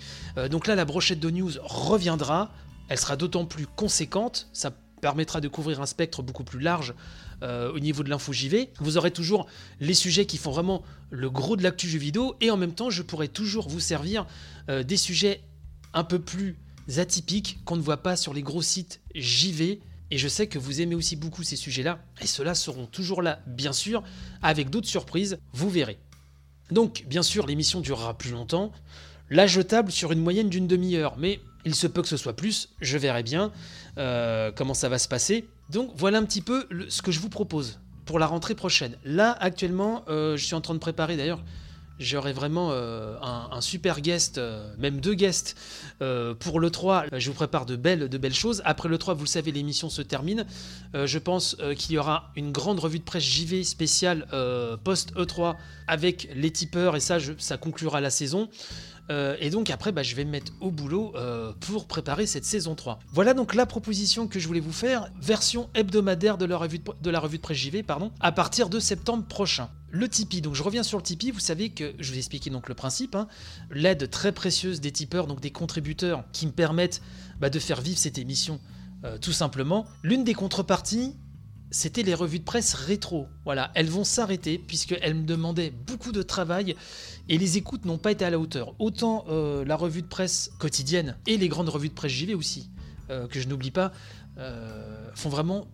Donc 0.51 0.67
là, 0.67 0.77
la 0.77 0.85
brochette 0.85 1.21
de 1.21 1.31
news 1.31 1.51
reviendra. 1.63 2.53
Elle 2.89 2.99
sera 2.99 3.17
d'autant 3.17 3.45
plus 3.45 3.67
conséquente. 3.67 4.49
Ça 4.53 4.71
permettra 5.05 5.43
de 5.43 5.49
couvrir 5.49 5.83
un 5.83 5.87
spectre 5.87 6.23
beaucoup 6.23 6.45
plus 6.45 6.61
large 6.61 6.95
euh, 7.43 7.71
au 7.71 7.79
niveau 7.79 8.03
de 8.03 8.09
l'info 8.09 8.33
JV. 8.33 8.71
Vous 8.81 8.97
aurez 8.97 9.11
toujours 9.11 9.47
les 9.79 9.93
sujets 9.93 10.25
qui 10.25 10.39
font 10.39 10.51
vraiment 10.51 10.83
le 11.11 11.29
gros 11.29 11.57
de 11.57 11.63
l'actu 11.63 11.87
jeu 11.91 11.99
vidéo 11.99 12.37
et 12.41 12.51
en 12.51 12.57
même 12.57 12.73
temps, 12.73 12.89
je 12.89 13.03
pourrai 13.03 13.29
toujours 13.29 13.69
vous 13.69 13.81
servir 13.81 14.25
euh, 14.71 14.83
des 14.83 14.97
sujets 14.97 15.43
un 15.93 16.05
peu 16.05 16.19
plus 16.19 16.57
atypiques 16.97 17.59
qu'on 17.67 17.77
ne 17.77 17.83
voit 17.83 18.03
pas 18.03 18.17
sur 18.17 18.33
les 18.33 18.41
gros 18.41 18.63
sites 18.63 19.03
JV. 19.15 19.83
Et 20.11 20.17
je 20.17 20.27
sais 20.27 20.47
que 20.47 20.59
vous 20.59 20.81
aimez 20.81 20.95
aussi 20.95 21.17
beaucoup 21.17 21.43
ces 21.43 21.57
sujets-là, 21.57 21.99
et 22.23 22.27
ceux-là 22.27 22.55
seront 22.55 22.87
toujours 22.87 23.21
là, 23.21 23.41
bien 23.47 23.75
sûr, 23.75 24.03
avec 24.41 24.71
d'autres 24.71 24.89
surprises, 24.89 25.37
vous 25.53 25.69
verrez. 25.69 25.99
Donc, 26.71 27.05
bien 27.07 27.23
sûr, 27.23 27.47
l'émission 27.47 27.83
durera 27.83 28.17
plus 28.17 28.31
longtemps. 28.31 28.73
Là, 29.29 29.47
je 29.47 29.61
table 29.61 29.93
sur 29.93 30.13
une 30.13 30.21
moyenne 30.21 30.49
d'une 30.49 30.67
demi-heure, 30.67 31.19
mais 31.19 31.41
il 31.65 31.75
se 31.75 31.87
peut 31.87 32.03
que 32.03 32.09
ce 32.09 32.17
soit 32.17 32.35
plus, 32.35 32.71
je 32.81 32.99
verrai 32.99 33.23
bien 33.23 33.53
euh, 33.99 34.51
comment 34.55 34.75
ça 34.75 34.89
va 34.89 34.99
se 34.99 35.09
passer. 35.09 35.47
Donc, 35.71 35.91
voilà 35.97 36.19
un 36.19 36.25
petit 36.25 36.43
peu 36.43 36.67
ce 36.89 37.03
que 37.03 37.11
je 37.11 37.21
vous 37.21 37.29
propose 37.29 37.79
pour 38.05 38.19
la 38.19 38.27
rentrée 38.27 38.55
prochaine. 38.55 38.97
Là, 39.05 39.37
actuellement, 39.41 40.05
euh, 40.09 40.37
je 40.37 40.45
suis 40.45 40.55
en 40.55 40.61
train 40.61 40.75
de 40.75 40.79
préparer 40.79 41.17
d'ailleurs. 41.17 41.43
J'aurai 42.01 42.33
vraiment 42.33 42.71
euh, 42.73 43.17
un, 43.23 43.61
super 43.61 44.01
guest, 44.01 44.41
même 44.79 45.01
deux 45.01 45.15
guests 45.15 45.57
pour 46.41 46.59
le 46.59 46.69
3. 46.69 47.05
Je 47.13 47.31
vous 47.31 47.37
prépare 47.37 47.67
de 47.67 47.77
belles, 47.77 48.35
choses. 48.35 48.63
Après 48.65 48.89
le 48.89 48.99
3, 48.99 49.15
vous 49.15 49.23
le 49.23 49.29
savez, 49.29 49.53
l'émission 49.53 49.89
se 49.89 50.03
termine. 50.03 50.45
Je 50.93 51.19
pense 51.19 51.57
qu'il 51.77 51.95
y 51.95 51.99
aura 51.99 52.33
une 52.35 52.51
grande 52.51 52.81
revue 52.81 52.99
de 52.99 53.05
presse 53.05 53.23
JV 53.23 53.63
spéciale 53.63 54.27
euh, 54.33 54.77
post-E3 54.77 55.55
avec 55.87 56.29
les 56.35 56.51
tipeurs 56.51 56.97
et 56.97 57.01
ça, 57.01 57.19
ça 57.39 57.59
conclura 57.59 58.01
la 58.01 58.11
saison. 58.11 58.49
Euh, 59.11 59.37
et 59.41 59.51
donc 59.51 59.71
après, 59.71 59.93
bah, 59.93 60.03
je 60.03 60.15
vais 60.15 60.25
me 60.25 60.31
mettre 60.31 60.53
au 60.61 60.71
boulot 60.71 61.13
euh, 61.17 61.53
pour 61.61 61.87
préparer 61.87 62.27
cette 62.27 62.45
saison 62.45 62.75
3. 62.75 62.99
Voilà 63.13 63.35
donc 63.35 63.55
la 63.55 63.67
proposition 63.67 64.27
que 64.27 64.39
je 64.39 64.47
voulais 64.47 64.61
vous 64.61 64.73
faire, 64.73 65.11
version 65.21 65.69
hebdomadaire 65.75 66.39
de 66.39 66.45
la 66.45 66.57
revue 66.57 66.79
de, 66.79 67.39
presse 67.39 67.59
JV, 67.59 67.83
pardon, 67.83 68.13
à 68.21 68.33
partir 68.33 68.69
de 68.69 68.79
septembre 68.79 69.25
prochain. 69.25 69.69
Le 69.91 70.09
Tipeee, 70.09 70.41
donc 70.41 70.55
je 70.55 70.63
reviens 70.63 70.83
sur 70.83 70.99
le 70.99 71.05
Tipeee, 71.05 71.31
vous 71.31 71.41
savez 71.41 71.71
que 71.71 71.95
je 71.99 72.13
vais 72.13 72.19
expliquer 72.19 72.51
donc 72.51 72.69
le 72.69 72.75
principe, 72.75 73.15
hein. 73.15 73.29
l'aide 73.71 74.11
très 74.11 74.33
précieuse 74.33 74.81
des 74.81 74.91
tipeurs, 74.91 75.27
donc 75.27 75.41
des 75.41 75.51
contributeurs 75.51 76.25
qui 76.33 76.47
me 76.47 76.53
permettent 76.53 77.01
bah, 77.41 77.51
de 77.51 77.59
faire 77.59 77.81
vivre 77.81 77.99
cette 77.99 78.19
émission 78.19 78.59
euh, 79.05 79.19
tout 79.19 79.33
simplement. 79.33 79.85
L'une 80.03 80.25
des 80.25 80.33
contreparties, 80.33 81.15
c'était 81.75 82.05
les 82.05 82.15
revues 82.15 82.39
de 82.39 82.45
presse 82.45 82.73
rétro. 82.73 83.27
Voilà, 83.45 83.73
elles 83.75 83.91
vont 83.91 84.05
s'arrêter 84.05 84.59
puisqu'elles 84.59 85.15
me 85.15 85.27
demandaient 85.27 85.71
beaucoup 85.71 86.13
de 86.13 86.23
travail 86.23 86.77
et 87.29 87.37
les 87.37 87.57
écoutes 87.57 87.85
n'ont 87.85 87.99
pas 87.99 88.13
été 88.13 88.25
à 88.25 88.31
la 88.31 88.39
hauteur. 88.39 88.77
Autant 88.79 89.25
euh, 89.29 89.65
la 89.65 89.75
revue 89.75 90.03
de 90.03 90.07
presse 90.07 90.53
quotidienne 90.61 91.17
et 91.27 91.37
les 91.37 91.49
grandes 91.49 91.69
revues 91.69 91.89
de 91.89 91.95
presse 91.95 92.13
JV 92.13 92.37
aussi, 92.37 92.71
euh, 93.11 93.27
que 93.27 93.41
je 93.41 93.49
n'oublie 93.49 93.73
pas, 93.73 93.91
euh, 94.39 95.11
font 95.17 95.31
vraiment 95.31 95.67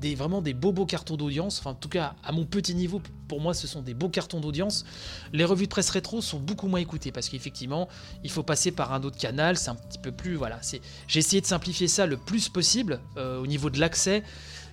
des, 0.00 0.14
vraiment 0.14 0.40
des 0.40 0.54
beaux 0.54 0.72
beaux 0.72 0.86
cartons 0.86 1.18
d'audience. 1.18 1.58
Enfin, 1.60 1.72
en 1.72 1.74
tout 1.74 1.90
cas, 1.90 2.14
à 2.24 2.32
mon 2.32 2.46
petit 2.46 2.74
niveau, 2.74 3.02
pour 3.28 3.42
moi, 3.42 3.52
ce 3.52 3.66
sont 3.66 3.82
des 3.82 3.92
beaux 3.92 4.08
cartons 4.08 4.40
d'audience. 4.40 4.86
Les 5.34 5.44
revues 5.44 5.64
de 5.64 5.70
presse 5.70 5.90
rétro 5.90 6.22
sont 6.22 6.40
beaucoup 6.40 6.68
moins 6.68 6.80
écoutées 6.80 7.12
parce 7.12 7.28
qu'effectivement, 7.28 7.86
il 8.22 8.30
faut 8.30 8.42
passer 8.42 8.72
par 8.72 8.94
un 8.94 9.02
autre 9.02 9.18
canal. 9.18 9.58
C'est 9.58 9.68
un 9.68 9.74
petit 9.74 9.98
peu 9.98 10.10
plus. 10.10 10.36
Voilà. 10.36 10.58
J'ai 11.06 11.18
essayé 11.18 11.42
de 11.42 11.46
simplifier 11.46 11.86
ça 11.86 12.06
le 12.06 12.16
plus 12.16 12.48
possible 12.48 13.00
au 13.16 13.46
niveau 13.46 13.68
de 13.68 13.78
l'accès, 13.78 14.22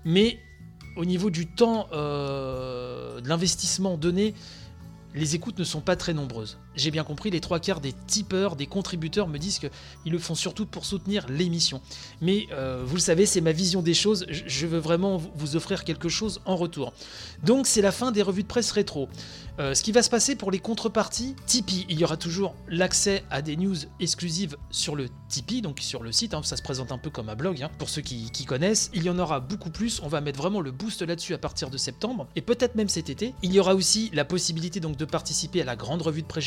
mais 0.05 0.39
au 0.95 1.05
niveau 1.05 1.29
du 1.29 1.47
temps, 1.47 1.87
euh, 1.93 3.21
de 3.21 3.27
l'investissement 3.27 3.97
donné, 3.97 4.33
les 5.13 5.35
écoutes 5.35 5.59
ne 5.59 5.63
sont 5.63 5.81
pas 5.81 5.95
très 5.95 6.13
nombreuses. 6.13 6.57
J'ai 6.75 6.91
bien 6.91 7.03
compris, 7.03 7.29
les 7.29 7.39
trois 7.41 7.59
quarts 7.59 7.81
des 7.81 7.93
tipeurs, 7.93 8.55
des 8.55 8.67
contributeurs 8.67 9.27
me 9.27 9.37
disent 9.37 9.59
qu'ils 9.59 10.11
le 10.11 10.19
font 10.19 10.35
surtout 10.35 10.65
pour 10.65 10.85
soutenir 10.85 11.25
l'émission. 11.27 11.81
Mais 12.21 12.47
euh, 12.51 12.83
vous 12.85 12.95
le 12.95 13.01
savez, 13.01 13.25
c'est 13.25 13.41
ma 13.41 13.51
vision 13.51 13.81
des 13.81 13.93
choses. 13.93 14.25
Je- 14.29 14.67
veux 14.67 14.77
vraiment 14.77 15.17
vous 15.35 15.55
offrir 15.55 15.83
quelque 15.83 16.07
chose 16.07 16.39
en 16.45 16.55
retour. 16.55 16.93
Donc 17.43 17.67
c'est 17.67 17.81
la 17.81 17.91
fin 17.91 18.11
des 18.11 18.21
revues 18.21 18.43
de 18.43 18.47
presse 18.47 18.71
rétro. 18.71 19.09
Euh, 19.59 19.73
ce 19.73 19.83
qui 19.83 19.91
va 19.91 20.01
se 20.01 20.09
passer 20.09 20.35
pour 20.35 20.49
les 20.49 20.59
contreparties, 20.59 21.35
Tipeee, 21.45 21.85
il 21.89 21.99
y 21.99 22.03
aura 22.05 22.15
toujours 22.15 22.55
l'accès 22.69 23.23
à 23.29 23.41
des 23.41 23.57
news 23.57 23.75
exclusives 23.99 24.55
sur 24.69 24.95
le 24.95 25.07
Tipeee, 25.27 25.61
donc 25.61 25.79
sur 25.81 26.03
le 26.03 26.11
site, 26.13 26.33
hein, 26.33 26.41
ça 26.43 26.55
se 26.55 26.61
présente 26.61 26.91
un 26.93 26.97
peu 26.97 27.09
comme 27.09 27.27
un 27.27 27.35
blog, 27.35 27.61
hein, 27.61 27.69
pour 27.77 27.89
ceux 27.89 28.01
qui, 28.01 28.31
qui 28.31 28.45
connaissent. 28.45 28.89
Il 28.93 29.03
y 29.03 29.09
en 29.09 29.19
aura 29.19 29.39
beaucoup 29.41 29.69
plus, 29.71 29.99
on 30.03 30.07
va 30.07 30.21
mettre 30.21 30.37
vraiment 30.39 30.61
le 30.61 30.71
boost 30.71 31.01
là-dessus 31.01 31.33
à 31.33 31.37
partir 31.37 31.69
de 31.69 31.77
septembre, 31.77 32.27
et 32.37 32.41
peut-être 32.41 32.75
même 32.75 32.87
cet 32.89 33.09
été. 33.09 33.33
Il 33.43 33.51
y 33.53 33.59
aura 33.59 33.75
aussi 33.75 34.09
la 34.13 34.23
possibilité 34.23 34.79
donc 34.79 34.95
de 34.95 35.05
participer 35.05 35.61
à 35.61 35.65
la 35.65 35.75
grande 35.75 36.01
revue 36.01 36.21
de 36.21 36.27
presse 36.27 36.45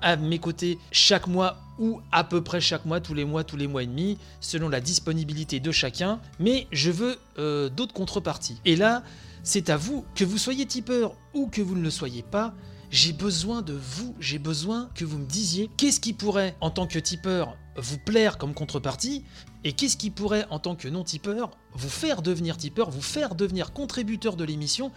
À 0.00 0.14
mes 0.14 0.38
côtés 0.38 0.78
chaque 0.92 1.26
mois 1.26 1.56
ou 1.78 2.00
à 2.12 2.22
peu 2.22 2.42
près 2.42 2.60
chaque 2.60 2.84
mois, 2.84 3.00
tous 3.00 3.14
les 3.14 3.24
mois, 3.24 3.42
tous 3.42 3.56
les 3.56 3.66
mois 3.66 3.82
et 3.82 3.86
demi, 3.86 4.16
selon 4.40 4.68
la 4.68 4.80
disponibilité 4.80 5.58
de 5.58 5.72
chacun. 5.72 6.20
Mais 6.38 6.68
je 6.70 6.90
veux 6.90 7.18
euh, 7.38 7.68
d'autres 7.68 7.94
contreparties. 7.94 8.60
Et 8.64 8.76
là, 8.76 9.02
c'est 9.42 9.70
à 9.70 9.76
vous, 9.76 10.04
que 10.14 10.24
vous 10.24 10.38
soyez 10.38 10.66
tipeur 10.66 11.14
ou 11.34 11.48
que 11.48 11.62
vous 11.62 11.74
ne 11.74 11.82
le 11.82 11.90
soyez 11.90 12.22
pas, 12.22 12.54
j'ai 12.90 13.12
besoin 13.12 13.60
de 13.62 13.74
vous, 13.74 14.14
j'ai 14.18 14.38
besoin 14.38 14.88
que 14.94 15.04
vous 15.04 15.18
me 15.18 15.26
disiez 15.26 15.68
qu'est-ce 15.76 16.00
qui 16.00 16.12
pourrait, 16.12 16.56
en 16.60 16.70
tant 16.70 16.86
que 16.86 16.98
tipeur, 16.98 17.56
vous 17.76 17.98
plaire 17.98 18.38
comme 18.38 18.54
contrepartie, 18.54 19.24
et 19.64 19.72
qu'est-ce 19.72 19.96
qui 19.96 20.10
pourrait, 20.10 20.46
en 20.50 20.58
tant 20.58 20.74
que 20.74 20.88
non-tipeur, 20.88 21.50
vous 21.72 21.88
faire 21.88 22.22
devenir 22.22 22.56
tipeur, 22.56 22.90
vous 22.90 23.02
faire 23.02 23.34
devenir 23.34 23.72
contributeur 23.72 24.36
de 24.36 24.44
l'émission? 24.44 24.90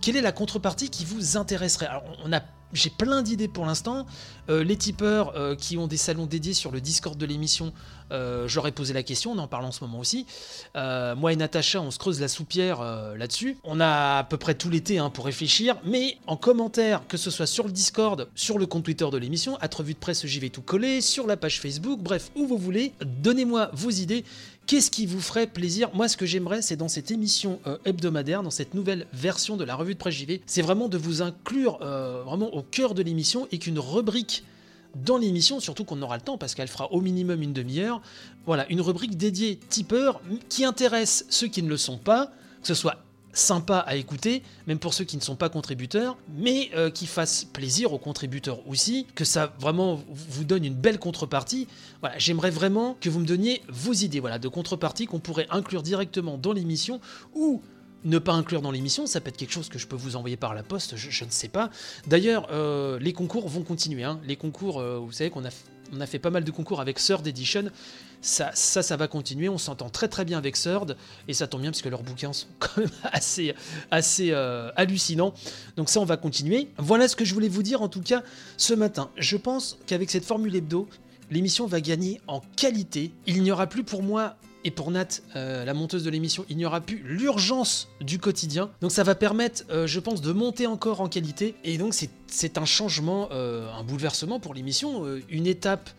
Quelle 0.00 0.16
est 0.16 0.22
la 0.22 0.32
contrepartie 0.32 0.90
qui 0.90 1.04
vous 1.04 1.36
intéresserait? 1.36 1.88
On 2.24 2.32
a 2.32 2.40
j'ai 2.72 2.90
plein 2.90 3.22
d'idées 3.22 3.48
pour 3.48 3.66
l'instant. 3.66 4.06
Euh, 4.50 4.64
les 4.64 4.76
tipeurs 4.76 5.34
euh, 5.36 5.54
qui 5.54 5.76
ont 5.76 5.86
des 5.86 5.96
salons 5.96 6.26
dédiés 6.26 6.54
sur 6.54 6.70
le 6.70 6.80
Discord 6.80 7.18
de 7.18 7.26
l'émission, 7.26 7.72
euh, 8.12 8.48
j'aurais 8.48 8.72
posé 8.72 8.94
la 8.94 9.02
question, 9.02 9.32
on 9.32 9.38
en 9.38 9.46
parle 9.46 9.64
en 9.64 9.72
ce 9.72 9.84
moment 9.84 9.98
aussi. 9.98 10.26
Moi 10.74 11.32
et 11.32 11.36
Natacha, 11.36 11.80
on 11.80 11.90
se 11.90 11.98
creuse 11.98 12.20
la 12.20 12.28
soupière 12.28 12.82
là-dessus. 13.16 13.58
On 13.64 13.80
a 13.80 14.18
à 14.18 14.24
peu 14.24 14.36
près 14.36 14.54
tout 14.54 14.70
l'été 14.70 14.98
hein, 14.98 15.10
pour 15.10 15.26
réfléchir, 15.26 15.76
mais 15.84 16.16
en 16.26 16.36
commentaire, 16.36 17.02
que 17.08 17.16
ce 17.16 17.30
soit 17.30 17.46
sur 17.46 17.64
le 17.64 17.72
Discord, 17.72 18.28
sur 18.34 18.58
le 18.58 18.66
compte 18.66 18.84
Twitter 18.84 19.08
de 19.10 19.18
l'émission, 19.18 19.56
à 19.60 19.68
de 19.68 19.92
presse, 19.94 20.26
j'y 20.26 20.40
vais 20.40 20.50
tout 20.50 20.62
coller, 20.62 21.00
sur 21.00 21.26
la 21.26 21.36
page 21.36 21.60
Facebook, 21.60 22.00
bref, 22.00 22.30
où 22.34 22.46
vous 22.46 22.58
voulez, 22.58 22.92
donnez-moi 23.00 23.70
vos 23.72 23.90
idées. 23.90 24.24
Qu'est-ce 24.68 24.90
qui 24.90 25.06
vous 25.06 25.22
ferait 25.22 25.46
plaisir? 25.46 25.88
Moi, 25.94 26.08
ce 26.08 26.18
que 26.18 26.26
j'aimerais, 26.26 26.60
c'est 26.60 26.76
dans 26.76 26.88
cette 26.88 27.10
émission 27.10 27.58
euh, 27.66 27.78
hebdomadaire, 27.86 28.42
dans 28.42 28.50
cette 28.50 28.74
nouvelle 28.74 29.06
version 29.14 29.56
de 29.56 29.64
la 29.64 29.74
revue 29.74 29.94
de 29.94 29.98
presse 29.98 30.12
JV, 30.12 30.42
c'est 30.44 30.60
vraiment 30.60 30.88
de 30.88 30.98
vous 30.98 31.22
inclure 31.22 31.78
euh, 31.80 32.22
vraiment 32.22 32.54
au 32.54 32.60
cœur 32.60 32.92
de 32.92 33.02
l'émission 33.02 33.48
et 33.50 33.58
qu'une 33.58 33.78
rubrique 33.78 34.44
dans 34.94 35.16
l'émission, 35.16 35.58
surtout 35.58 35.84
qu'on 35.84 36.02
aura 36.02 36.16
le 36.16 36.22
temps 36.22 36.36
parce 36.36 36.54
qu'elle 36.54 36.68
fera 36.68 36.92
au 36.92 37.00
minimum 37.00 37.40
une 37.40 37.54
demi-heure. 37.54 38.02
Voilà, 38.44 38.70
une 38.70 38.82
rubrique 38.82 39.16
dédiée 39.16 39.58
tipeur 39.70 40.20
qui 40.50 40.66
intéresse 40.66 41.24
ceux 41.30 41.48
qui 41.48 41.62
ne 41.62 41.68
le 41.70 41.78
sont 41.78 41.96
pas, 41.96 42.26
que 42.60 42.66
ce 42.68 42.74
soit 42.74 42.98
sympa 43.38 43.78
à 43.78 43.96
écouter, 43.96 44.42
même 44.66 44.78
pour 44.78 44.94
ceux 44.94 45.04
qui 45.04 45.16
ne 45.16 45.22
sont 45.22 45.36
pas 45.36 45.48
contributeurs, 45.48 46.16
mais 46.36 46.70
euh, 46.74 46.90
qui 46.90 47.06
fasse 47.06 47.44
plaisir 47.44 47.92
aux 47.92 47.98
contributeurs 47.98 48.66
aussi, 48.68 49.06
que 49.14 49.24
ça 49.24 49.54
vraiment 49.58 50.00
vous 50.10 50.44
donne 50.44 50.64
une 50.64 50.74
belle 50.74 50.98
contrepartie. 50.98 51.68
Voilà, 52.00 52.18
j'aimerais 52.18 52.50
vraiment 52.50 52.96
que 53.00 53.08
vous 53.08 53.20
me 53.20 53.26
donniez 53.26 53.62
vos 53.68 53.92
idées 53.92 54.20
voilà, 54.20 54.38
de 54.38 54.48
contrepartie 54.48 55.06
qu'on 55.06 55.20
pourrait 55.20 55.46
inclure 55.50 55.82
directement 55.82 56.38
dans 56.38 56.52
l'émission 56.52 57.00
ou 57.34 57.62
ne 58.04 58.18
pas 58.18 58.32
inclure 58.32 58.62
dans 58.62 58.70
l'émission, 58.70 59.06
ça 59.06 59.20
peut 59.20 59.28
être 59.28 59.36
quelque 59.36 59.52
chose 59.52 59.68
que 59.68 59.78
je 59.78 59.86
peux 59.86 59.96
vous 59.96 60.16
envoyer 60.16 60.36
par 60.36 60.54
la 60.54 60.62
poste, 60.62 60.96
je, 60.96 61.24
ne 61.24 61.30
sais 61.30 61.48
pas. 61.48 61.70
D'ailleurs, 62.06 62.48
euh, 62.52 62.98
les 63.00 63.12
concours 63.12 63.48
vont 63.48 63.62
continuer. 63.62 64.04
hein. 64.04 64.20
Les 64.24 64.36
concours, 64.36 64.78
euh, 64.78 64.98
vous 64.98 65.12
savez 65.12 65.30
qu'on 65.30 65.44
a, 65.44 65.50
on 65.92 66.00
a 66.00 66.06
fait 66.06 66.18
pas 66.18 66.30
mal 66.30 66.44
de 66.44 66.50
concours 66.50 66.80
avec 66.80 66.98
Third 66.98 67.26
Edition. 67.26 67.64
Ça, 68.20 68.50
ça, 68.54 68.82
ça 68.82 68.96
va 68.96 69.08
continuer. 69.08 69.48
On 69.48 69.58
s'entend 69.58 69.88
très 69.90 70.08
très 70.08 70.24
bien 70.24 70.38
avec 70.38 70.56
Third. 70.56 70.96
Et 71.28 71.34
ça 71.34 71.46
tombe 71.46 71.62
bien 71.62 71.70
parce 71.70 71.82
que 71.82 71.88
leurs 71.88 72.02
bouquins 72.02 72.32
sont 72.32 72.48
quand 72.58 72.78
même 72.78 72.90
assez, 73.02 73.54
euh, 74.32 74.70
hallucinants. 74.76 75.34
Donc 75.76 75.88
ça, 75.88 76.00
on 76.00 76.04
va 76.04 76.16
continuer. 76.16 76.68
Voilà 76.78 77.08
ce 77.08 77.16
que 77.16 77.24
je 77.24 77.34
voulais 77.34 77.48
vous 77.48 77.62
dire 77.62 77.82
en 77.82 77.88
tout 77.88 78.02
cas 78.02 78.22
ce 78.56 78.74
matin. 78.74 79.10
Je 79.16 79.36
pense 79.36 79.78
qu'avec 79.86 80.10
cette 80.10 80.24
formule 80.24 80.54
hebdo, 80.54 80.88
l'émission 81.30 81.66
va 81.66 81.80
gagner 81.80 82.20
en 82.26 82.40
qualité. 82.56 83.12
Il 83.26 83.42
n'y 83.42 83.50
aura 83.50 83.66
plus 83.66 83.84
pour 83.84 84.02
moi 84.02 84.36
et 84.64 84.70
pour 84.70 84.90
Nat, 84.90 85.06
euh, 85.36 85.64
la 85.64 85.72
monteuse 85.74 86.02
de 86.04 86.10
l'émission, 86.10 86.44
il 86.48 86.56
n'y 86.56 86.64
aura 86.66 86.80
plus 86.80 87.02
l'urgence 87.04 87.88
du 88.00 88.18
quotidien. 88.18 88.70
Donc 88.80 88.90
ça 88.92 89.04
va 89.04 89.14
permettre, 89.14 89.62
euh, 89.70 89.86
je 89.86 90.00
pense, 90.00 90.20
de 90.20 90.32
monter 90.32 90.66
encore 90.66 91.00
en 91.00 91.08
qualité. 91.08 91.54
Et 91.64 91.78
donc 91.78 91.94
c'est- 91.94 92.58
un 92.58 92.64
changement, 92.64 93.28
euh, 93.32 93.70
un 93.72 93.84
bouleversement 93.84 94.40
pour 94.40 94.54
l'émission, 94.54 95.04
une 95.28 95.46
étape, 95.46 95.90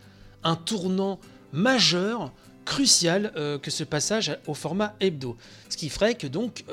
un 0.44 0.56
tournant 0.56 1.18
majeur, 1.52 2.32
crucial 2.66 3.32
que 3.62 3.70
ce 3.70 3.82
passage 3.82 4.38
au 4.46 4.54
format 4.54 4.94
hebdo. 5.00 5.36
Ce 5.70 5.76
qui 5.76 5.88
ferait 5.88 6.14
que 6.14 6.26
donc, 6.28 6.64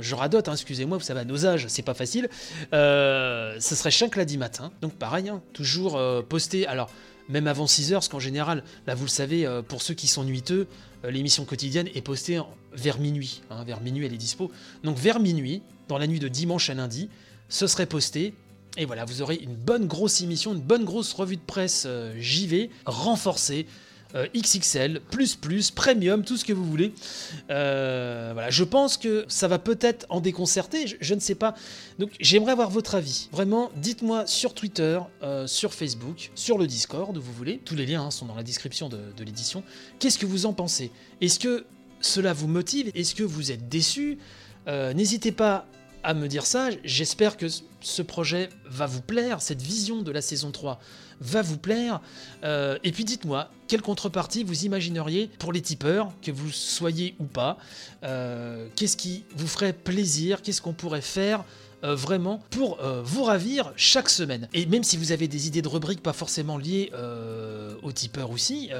je 0.00 0.14
radote, 0.14 0.48
hein, 0.48 0.52
excusez-moi, 0.52 0.98
vous 0.98 1.04
savez, 1.04 1.20
à 1.20 1.24
nos 1.24 1.46
âges, 1.46 1.66
c'est 1.68 1.82
pas 1.82 1.94
facile. 1.94 2.28
Ce 2.72 3.74
serait 3.74 3.90
chaque 3.90 4.16
lundi 4.16 4.36
matin. 4.36 4.70
Donc 4.82 4.94
pareil, 4.94 5.28
hein, 5.28 5.40
toujours 5.54 5.98
posté. 6.28 6.66
Alors 6.66 6.90
même 7.28 7.46
avant 7.46 7.66
6 7.66 7.92
heures, 7.92 8.00
parce 8.00 8.08
qu'en 8.08 8.20
général, 8.20 8.62
là 8.86 8.94
vous 8.94 9.04
le 9.04 9.10
savez, 9.10 9.48
pour 9.68 9.80
ceux 9.82 9.94
qui 9.94 10.06
sont 10.08 10.24
nuiteux, 10.24 10.66
l'émission 11.10 11.44
quotidienne 11.44 11.88
est 11.94 12.02
postée 12.02 12.40
vers 12.72 12.98
minuit. 12.98 13.42
hein, 13.50 13.64
vers 13.64 13.80
minuit, 13.80 14.06
elle 14.06 14.14
est 14.14 14.18
dispo. 14.18 14.50
Donc 14.84 14.96
vers 14.96 15.20
minuit, 15.20 15.62
dans 15.88 15.98
la 15.98 16.06
nuit 16.06 16.18
de 16.18 16.28
dimanche 16.28 16.70
à 16.70 16.74
lundi, 16.74 17.08
ce 17.48 17.66
serait 17.66 17.86
posté. 17.86 18.34
Et 18.76 18.84
voilà, 18.84 19.04
vous 19.04 19.22
aurez 19.22 19.36
une 19.36 19.54
bonne 19.54 19.86
grosse 19.86 20.20
émission, 20.20 20.52
une 20.52 20.60
bonne 20.60 20.84
grosse 20.84 21.12
revue 21.14 21.36
de 21.36 21.42
presse 21.46 21.84
euh, 21.86 22.14
JV, 22.20 22.70
renforcée, 22.84 23.66
euh, 24.14 24.26
XXL, 24.34 25.00
plus 25.10 25.34
plus, 25.34 25.70
premium, 25.70 26.24
tout 26.24 26.36
ce 26.36 26.44
que 26.44 26.52
vous 26.52 26.64
voulez. 26.64 26.92
Euh, 27.50 28.30
voilà, 28.32 28.50
je 28.50 28.64
pense 28.64 28.96
que 28.96 29.24
ça 29.28 29.48
va 29.48 29.58
peut-être 29.58 30.06
en 30.08 30.20
déconcerter, 30.20 30.86
je, 31.00 31.14
ne 31.14 31.20
sais 31.20 31.34
pas. 31.34 31.54
Donc 31.98 32.10
j'aimerais 32.20 32.52
avoir 32.52 32.70
votre 32.70 32.94
avis. 32.94 33.28
Vraiment, 33.32 33.70
dites-moi 33.76 34.26
sur 34.26 34.54
Twitter, 34.54 35.00
euh, 35.22 35.46
sur 35.46 35.74
Facebook, 35.74 36.30
sur 36.34 36.56
le 36.56 36.66
Discord, 36.66 37.16
où 37.16 37.20
vous 37.20 37.32
voulez. 37.32 37.58
Tous 37.64 37.74
les 37.74 37.86
liens 37.86 38.04
hein, 38.04 38.10
sont 38.10 38.26
dans 38.26 38.36
la 38.36 38.42
description 38.42 38.88
de, 38.88 38.98
de 39.16 39.24
l'édition. 39.24 39.62
Qu'est-ce 39.98 40.18
que 40.18 40.26
vous 40.26 40.46
en 40.46 40.52
pensez? 40.52 40.90
Est-ce 41.20 41.38
que 41.38 41.64
cela 42.00 42.32
vous 42.32 42.48
motive? 42.48 42.90
Est-ce 42.94 43.14
que 43.14 43.24
vous 43.24 43.50
êtes 43.50 43.68
déçu? 43.68 44.18
N'hésitez 44.66 45.30
pas 45.30 45.68
à 46.06 46.14
me 46.14 46.28
dire 46.28 46.46
ça. 46.46 46.70
J'espère 46.84 47.36
que 47.36 47.46
ce 47.80 48.00
projet 48.00 48.48
va 48.64 48.86
vous 48.86 49.02
plaire, 49.02 49.42
cette 49.42 49.60
vision 49.60 50.02
de 50.02 50.12
la 50.12 50.22
saison 50.22 50.52
3 50.52 50.78
va 51.20 51.42
vous 51.42 51.58
plaire. 51.58 52.00
Euh, 52.44 52.78
et 52.84 52.92
puis 52.92 53.04
dites-moi, 53.04 53.50
quelle 53.66 53.82
contrepartie 53.82 54.44
vous 54.44 54.64
imagineriez 54.64 55.28
pour 55.40 55.52
les 55.52 55.60
tipeurs, 55.60 56.12
que 56.22 56.30
vous 56.30 56.50
soyez 56.50 57.16
ou 57.18 57.24
pas 57.24 57.58
Euh, 58.04 58.68
Qu'est-ce 58.76 58.96
qui 58.96 59.24
vous 59.34 59.48
ferait 59.48 59.72
plaisir 59.72 60.42
Qu'est-ce 60.42 60.62
qu'on 60.62 60.74
pourrait 60.74 61.00
faire 61.00 61.44
euh, 61.82 61.96
vraiment 61.96 62.40
pour 62.50 62.78
vous 63.02 63.24
ravir 63.24 63.72
chaque 63.76 64.08
semaine? 64.08 64.48
Et 64.54 64.64
même 64.66 64.84
si 64.84 64.96
vous 64.96 65.10
avez 65.10 65.26
des 65.26 65.48
idées 65.48 65.62
de 65.62 65.68
rubriques 65.68 66.02
pas 66.02 66.12
forcément 66.12 66.56
liées 66.56 66.92
euh, 66.94 67.74
aux 67.82 67.92
tipeurs 67.92 68.30
aussi, 68.30 68.70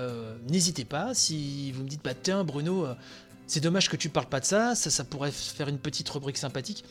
n'hésitez 0.49 0.85
pas. 0.85 1.12
Si 1.12 1.73
vous 1.73 1.83
me 1.83 1.88
dites, 1.88 2.04
bah 2.04 2.14
tiens 2.14 2.45
Bruno, 2.45 2.87
c'est 3.49 3.61
dommage 3.61 3.88
que 3.88 3.97
tu 3.97 4.11
parles 4.11 4.26
pas 4.28 4.40
de 4.40 4.45
ça, 4.45 4.75
ça 4.76 5.04
pourrait 5.04 5.33
faire 5.33 5.68
une 5.68 5.78
petite 5.78 6.09
rubrique 6.09 6.37
sympathique. 6.37 6.85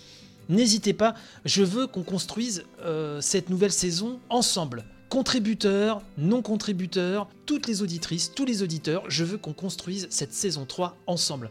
N'hésitez 0.49 0.93
pas, 0.93 1.15
je 1.43 1.63
veux 1.63 1.87
qu'on 1.87 2.03
construise 2.03 2.63
euh, 2.81 3.19
cette 3.21 3.49
nouvelle 3.49 3.71
saison 3.71 4.19
ensemble. 4.29 4.85
Contributeurs, 5.09 6.01
non 6.17 6.41
contributeurs, 6.41 7.27
toutes 7.45 7.67
les 7.67 7.81
auditrices, 7.81 8.33
tous 8.33 8.45
les 8.45 8.63
auditeurs, 8.63 9.03
je 9.07 9.23
veux 9.23 9.37
qu'on 9.37 9.53
construise 9.53 10.07
cette 10.09 10.33
saison 10.33 10.65
3 10.65 10.97
ensemble. 11.07 11.49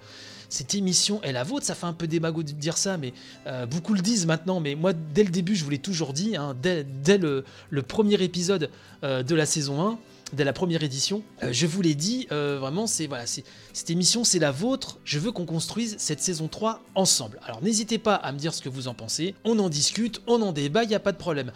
Cette 0.49 0.75
émission 0.75 1.23
est 1.23 1.33
la 1.33 1.43
vôtre, 1.43 1.65
ça 1.65 1.75
fait 1.75 1.87
un 1.87 1.93
peu 1.93 2.07
démago 2.07 2.43
de 2.43 2.53
dire 2.53 2.77
ça, 2.77 2.97
mais 2.97 3.13
euh, 3.47 3.67
beaucoup 3.67 3.95
le 3.95 4.01
disent 4.01 4.27
maintenant, 4.27 4.61
mais 4.61 4.75
moi 4.75 4.93
dès 4.93 5.25
le 5.25 5.31
début 5.31 5.57
je 5.57 5.65
vous 5.65 5.71
l'ai 5.71 5.79
toujours 5.79 6.13
dit, 6.13 6.37
hein, 6.37 6.55
dès, 6.61 6.87
le 7.19 7.83
premier 7.83 8.23
épisode 8.23 8.71
euh, 9.03 9.23
de 9.23 9.35
la 9.35 9.47
saison 9.47 9.83
1, 9.83 9.99
dès 10.33 10.45
la 10.45 10.52
première 10.52 10.83
édition, 10.83 11.23
euh, 11.43 11.52
je 11.52 11.66
vous 11.66 11.83
l'ai 11.83 11.95
dit, 11.95 12.26
euh, 12.33 12.59
vraiment 12.59 12.87
c'est 12.87 13.07
voilà, 13.07 13.25
cette 13.26 13.90
émission 13.90 14.25
c'est 14.25 14.38
la 14.38 14.50
vôtre, 14.50 14.99
je 15.04 15.19
veux 15.19 15.33
qu'on 15.33 15.47
construise 15.47 15.97
cette 15.99 16.21
saison 16.21 16.49
3 16.49 16.83
ensemble. 16.95 17.38
Alors 17.45 17.62
n'hésitez 17.62 17.99
pas 17.99 18.14
à 18.14 18.33
me 18.33 18.38
dire 18.38 18.54
ce 18.54 18.62
que 18.62 18.69
vous 18.69 18.88
en 18.88 18.95
pensez, 18.95 19.35
on 19.45 19.59
en 19.59 19.69
discute, 19.69 20.21
on 20.26 20.40
en 20.43 20.52
débat, 20.52 20.85
il 20.85 20.88
n'y 20.88 20.95
a 20.95 21.00
pas 21.00 21.12
de 21.12 21.19
problème. 21.19 21.52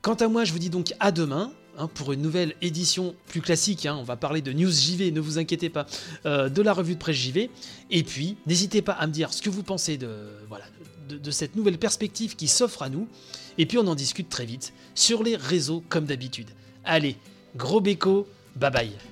Quant 0.00 0.14
à 0.14 0.28
moi, 0.28 0.44
je 0.44 0.52
vous 0.52 0.58
dis 0.58 0.70
donc 0.70 0.94
à 1.00 1.12
demain. 1.12 1.52
hein, 1.78 1.88
pour 1.88 2.12
une 2.12 2.20
nouvelle 2.20 2.54
édition 2.60 3.14
plus 3.26 3.40
classique, 3.40 3.86
hein, 3.86 3.96
on 3.98 4.02
va 4.02 4.16
parler 4.16 4.42
de 4.42 4.52
News 4.52 4.70
JV, 4.70 5.10
ne 5.10 5.20
vous 5.20 5.38
inquiétez 5.38 5.70
pas, 5.70 5.86
euh, 6.26 6.48
de 6.48 6.60
la 6.62 6.72
revue 6.72 6.94
de 6.94 6.98
presse 6.98 7.16
JV. 7.16 7.50
Et 7.90 8.02
puis, 8.02 8.36
n'hésitez 8.46 8.82
pas 8.82 8.92
à 8.92 9.06
me 9.06 9.12
dire 9.12 9.32
ce 9.32 9.42
que 9.42 9.50
vous 9.50 9.62
pensez 9.62 9.96
de, 9.96 10.10
voilà, 10.48 10.64
de 11.08 11.30
cette 11.30 11.56
nouvelle 11.56 11.78
perspective 11.78 12.36
qui 12.36 12.48
s'offre 12.48 12.82
à 12.82 12.88
nous. 12.88 13.08
Et 13.58 13.66
puis, 13.66 13.78
on 13.78 13.86
en 13.86 13.94
discute 13.94 14.28
très 14.28 14.44
vite 14.44 14.72
sur 14.94 15.22
les 15.22 15.36
réseaux 15.36 15.82
comme 15.88 16.04
d'habitude. 16.04 16.50
Allez, 16.84 17.16
gros 17.54 17.82
béco, 17.82 18.26
bye 18.54 18.70
bye. 18.70 19.11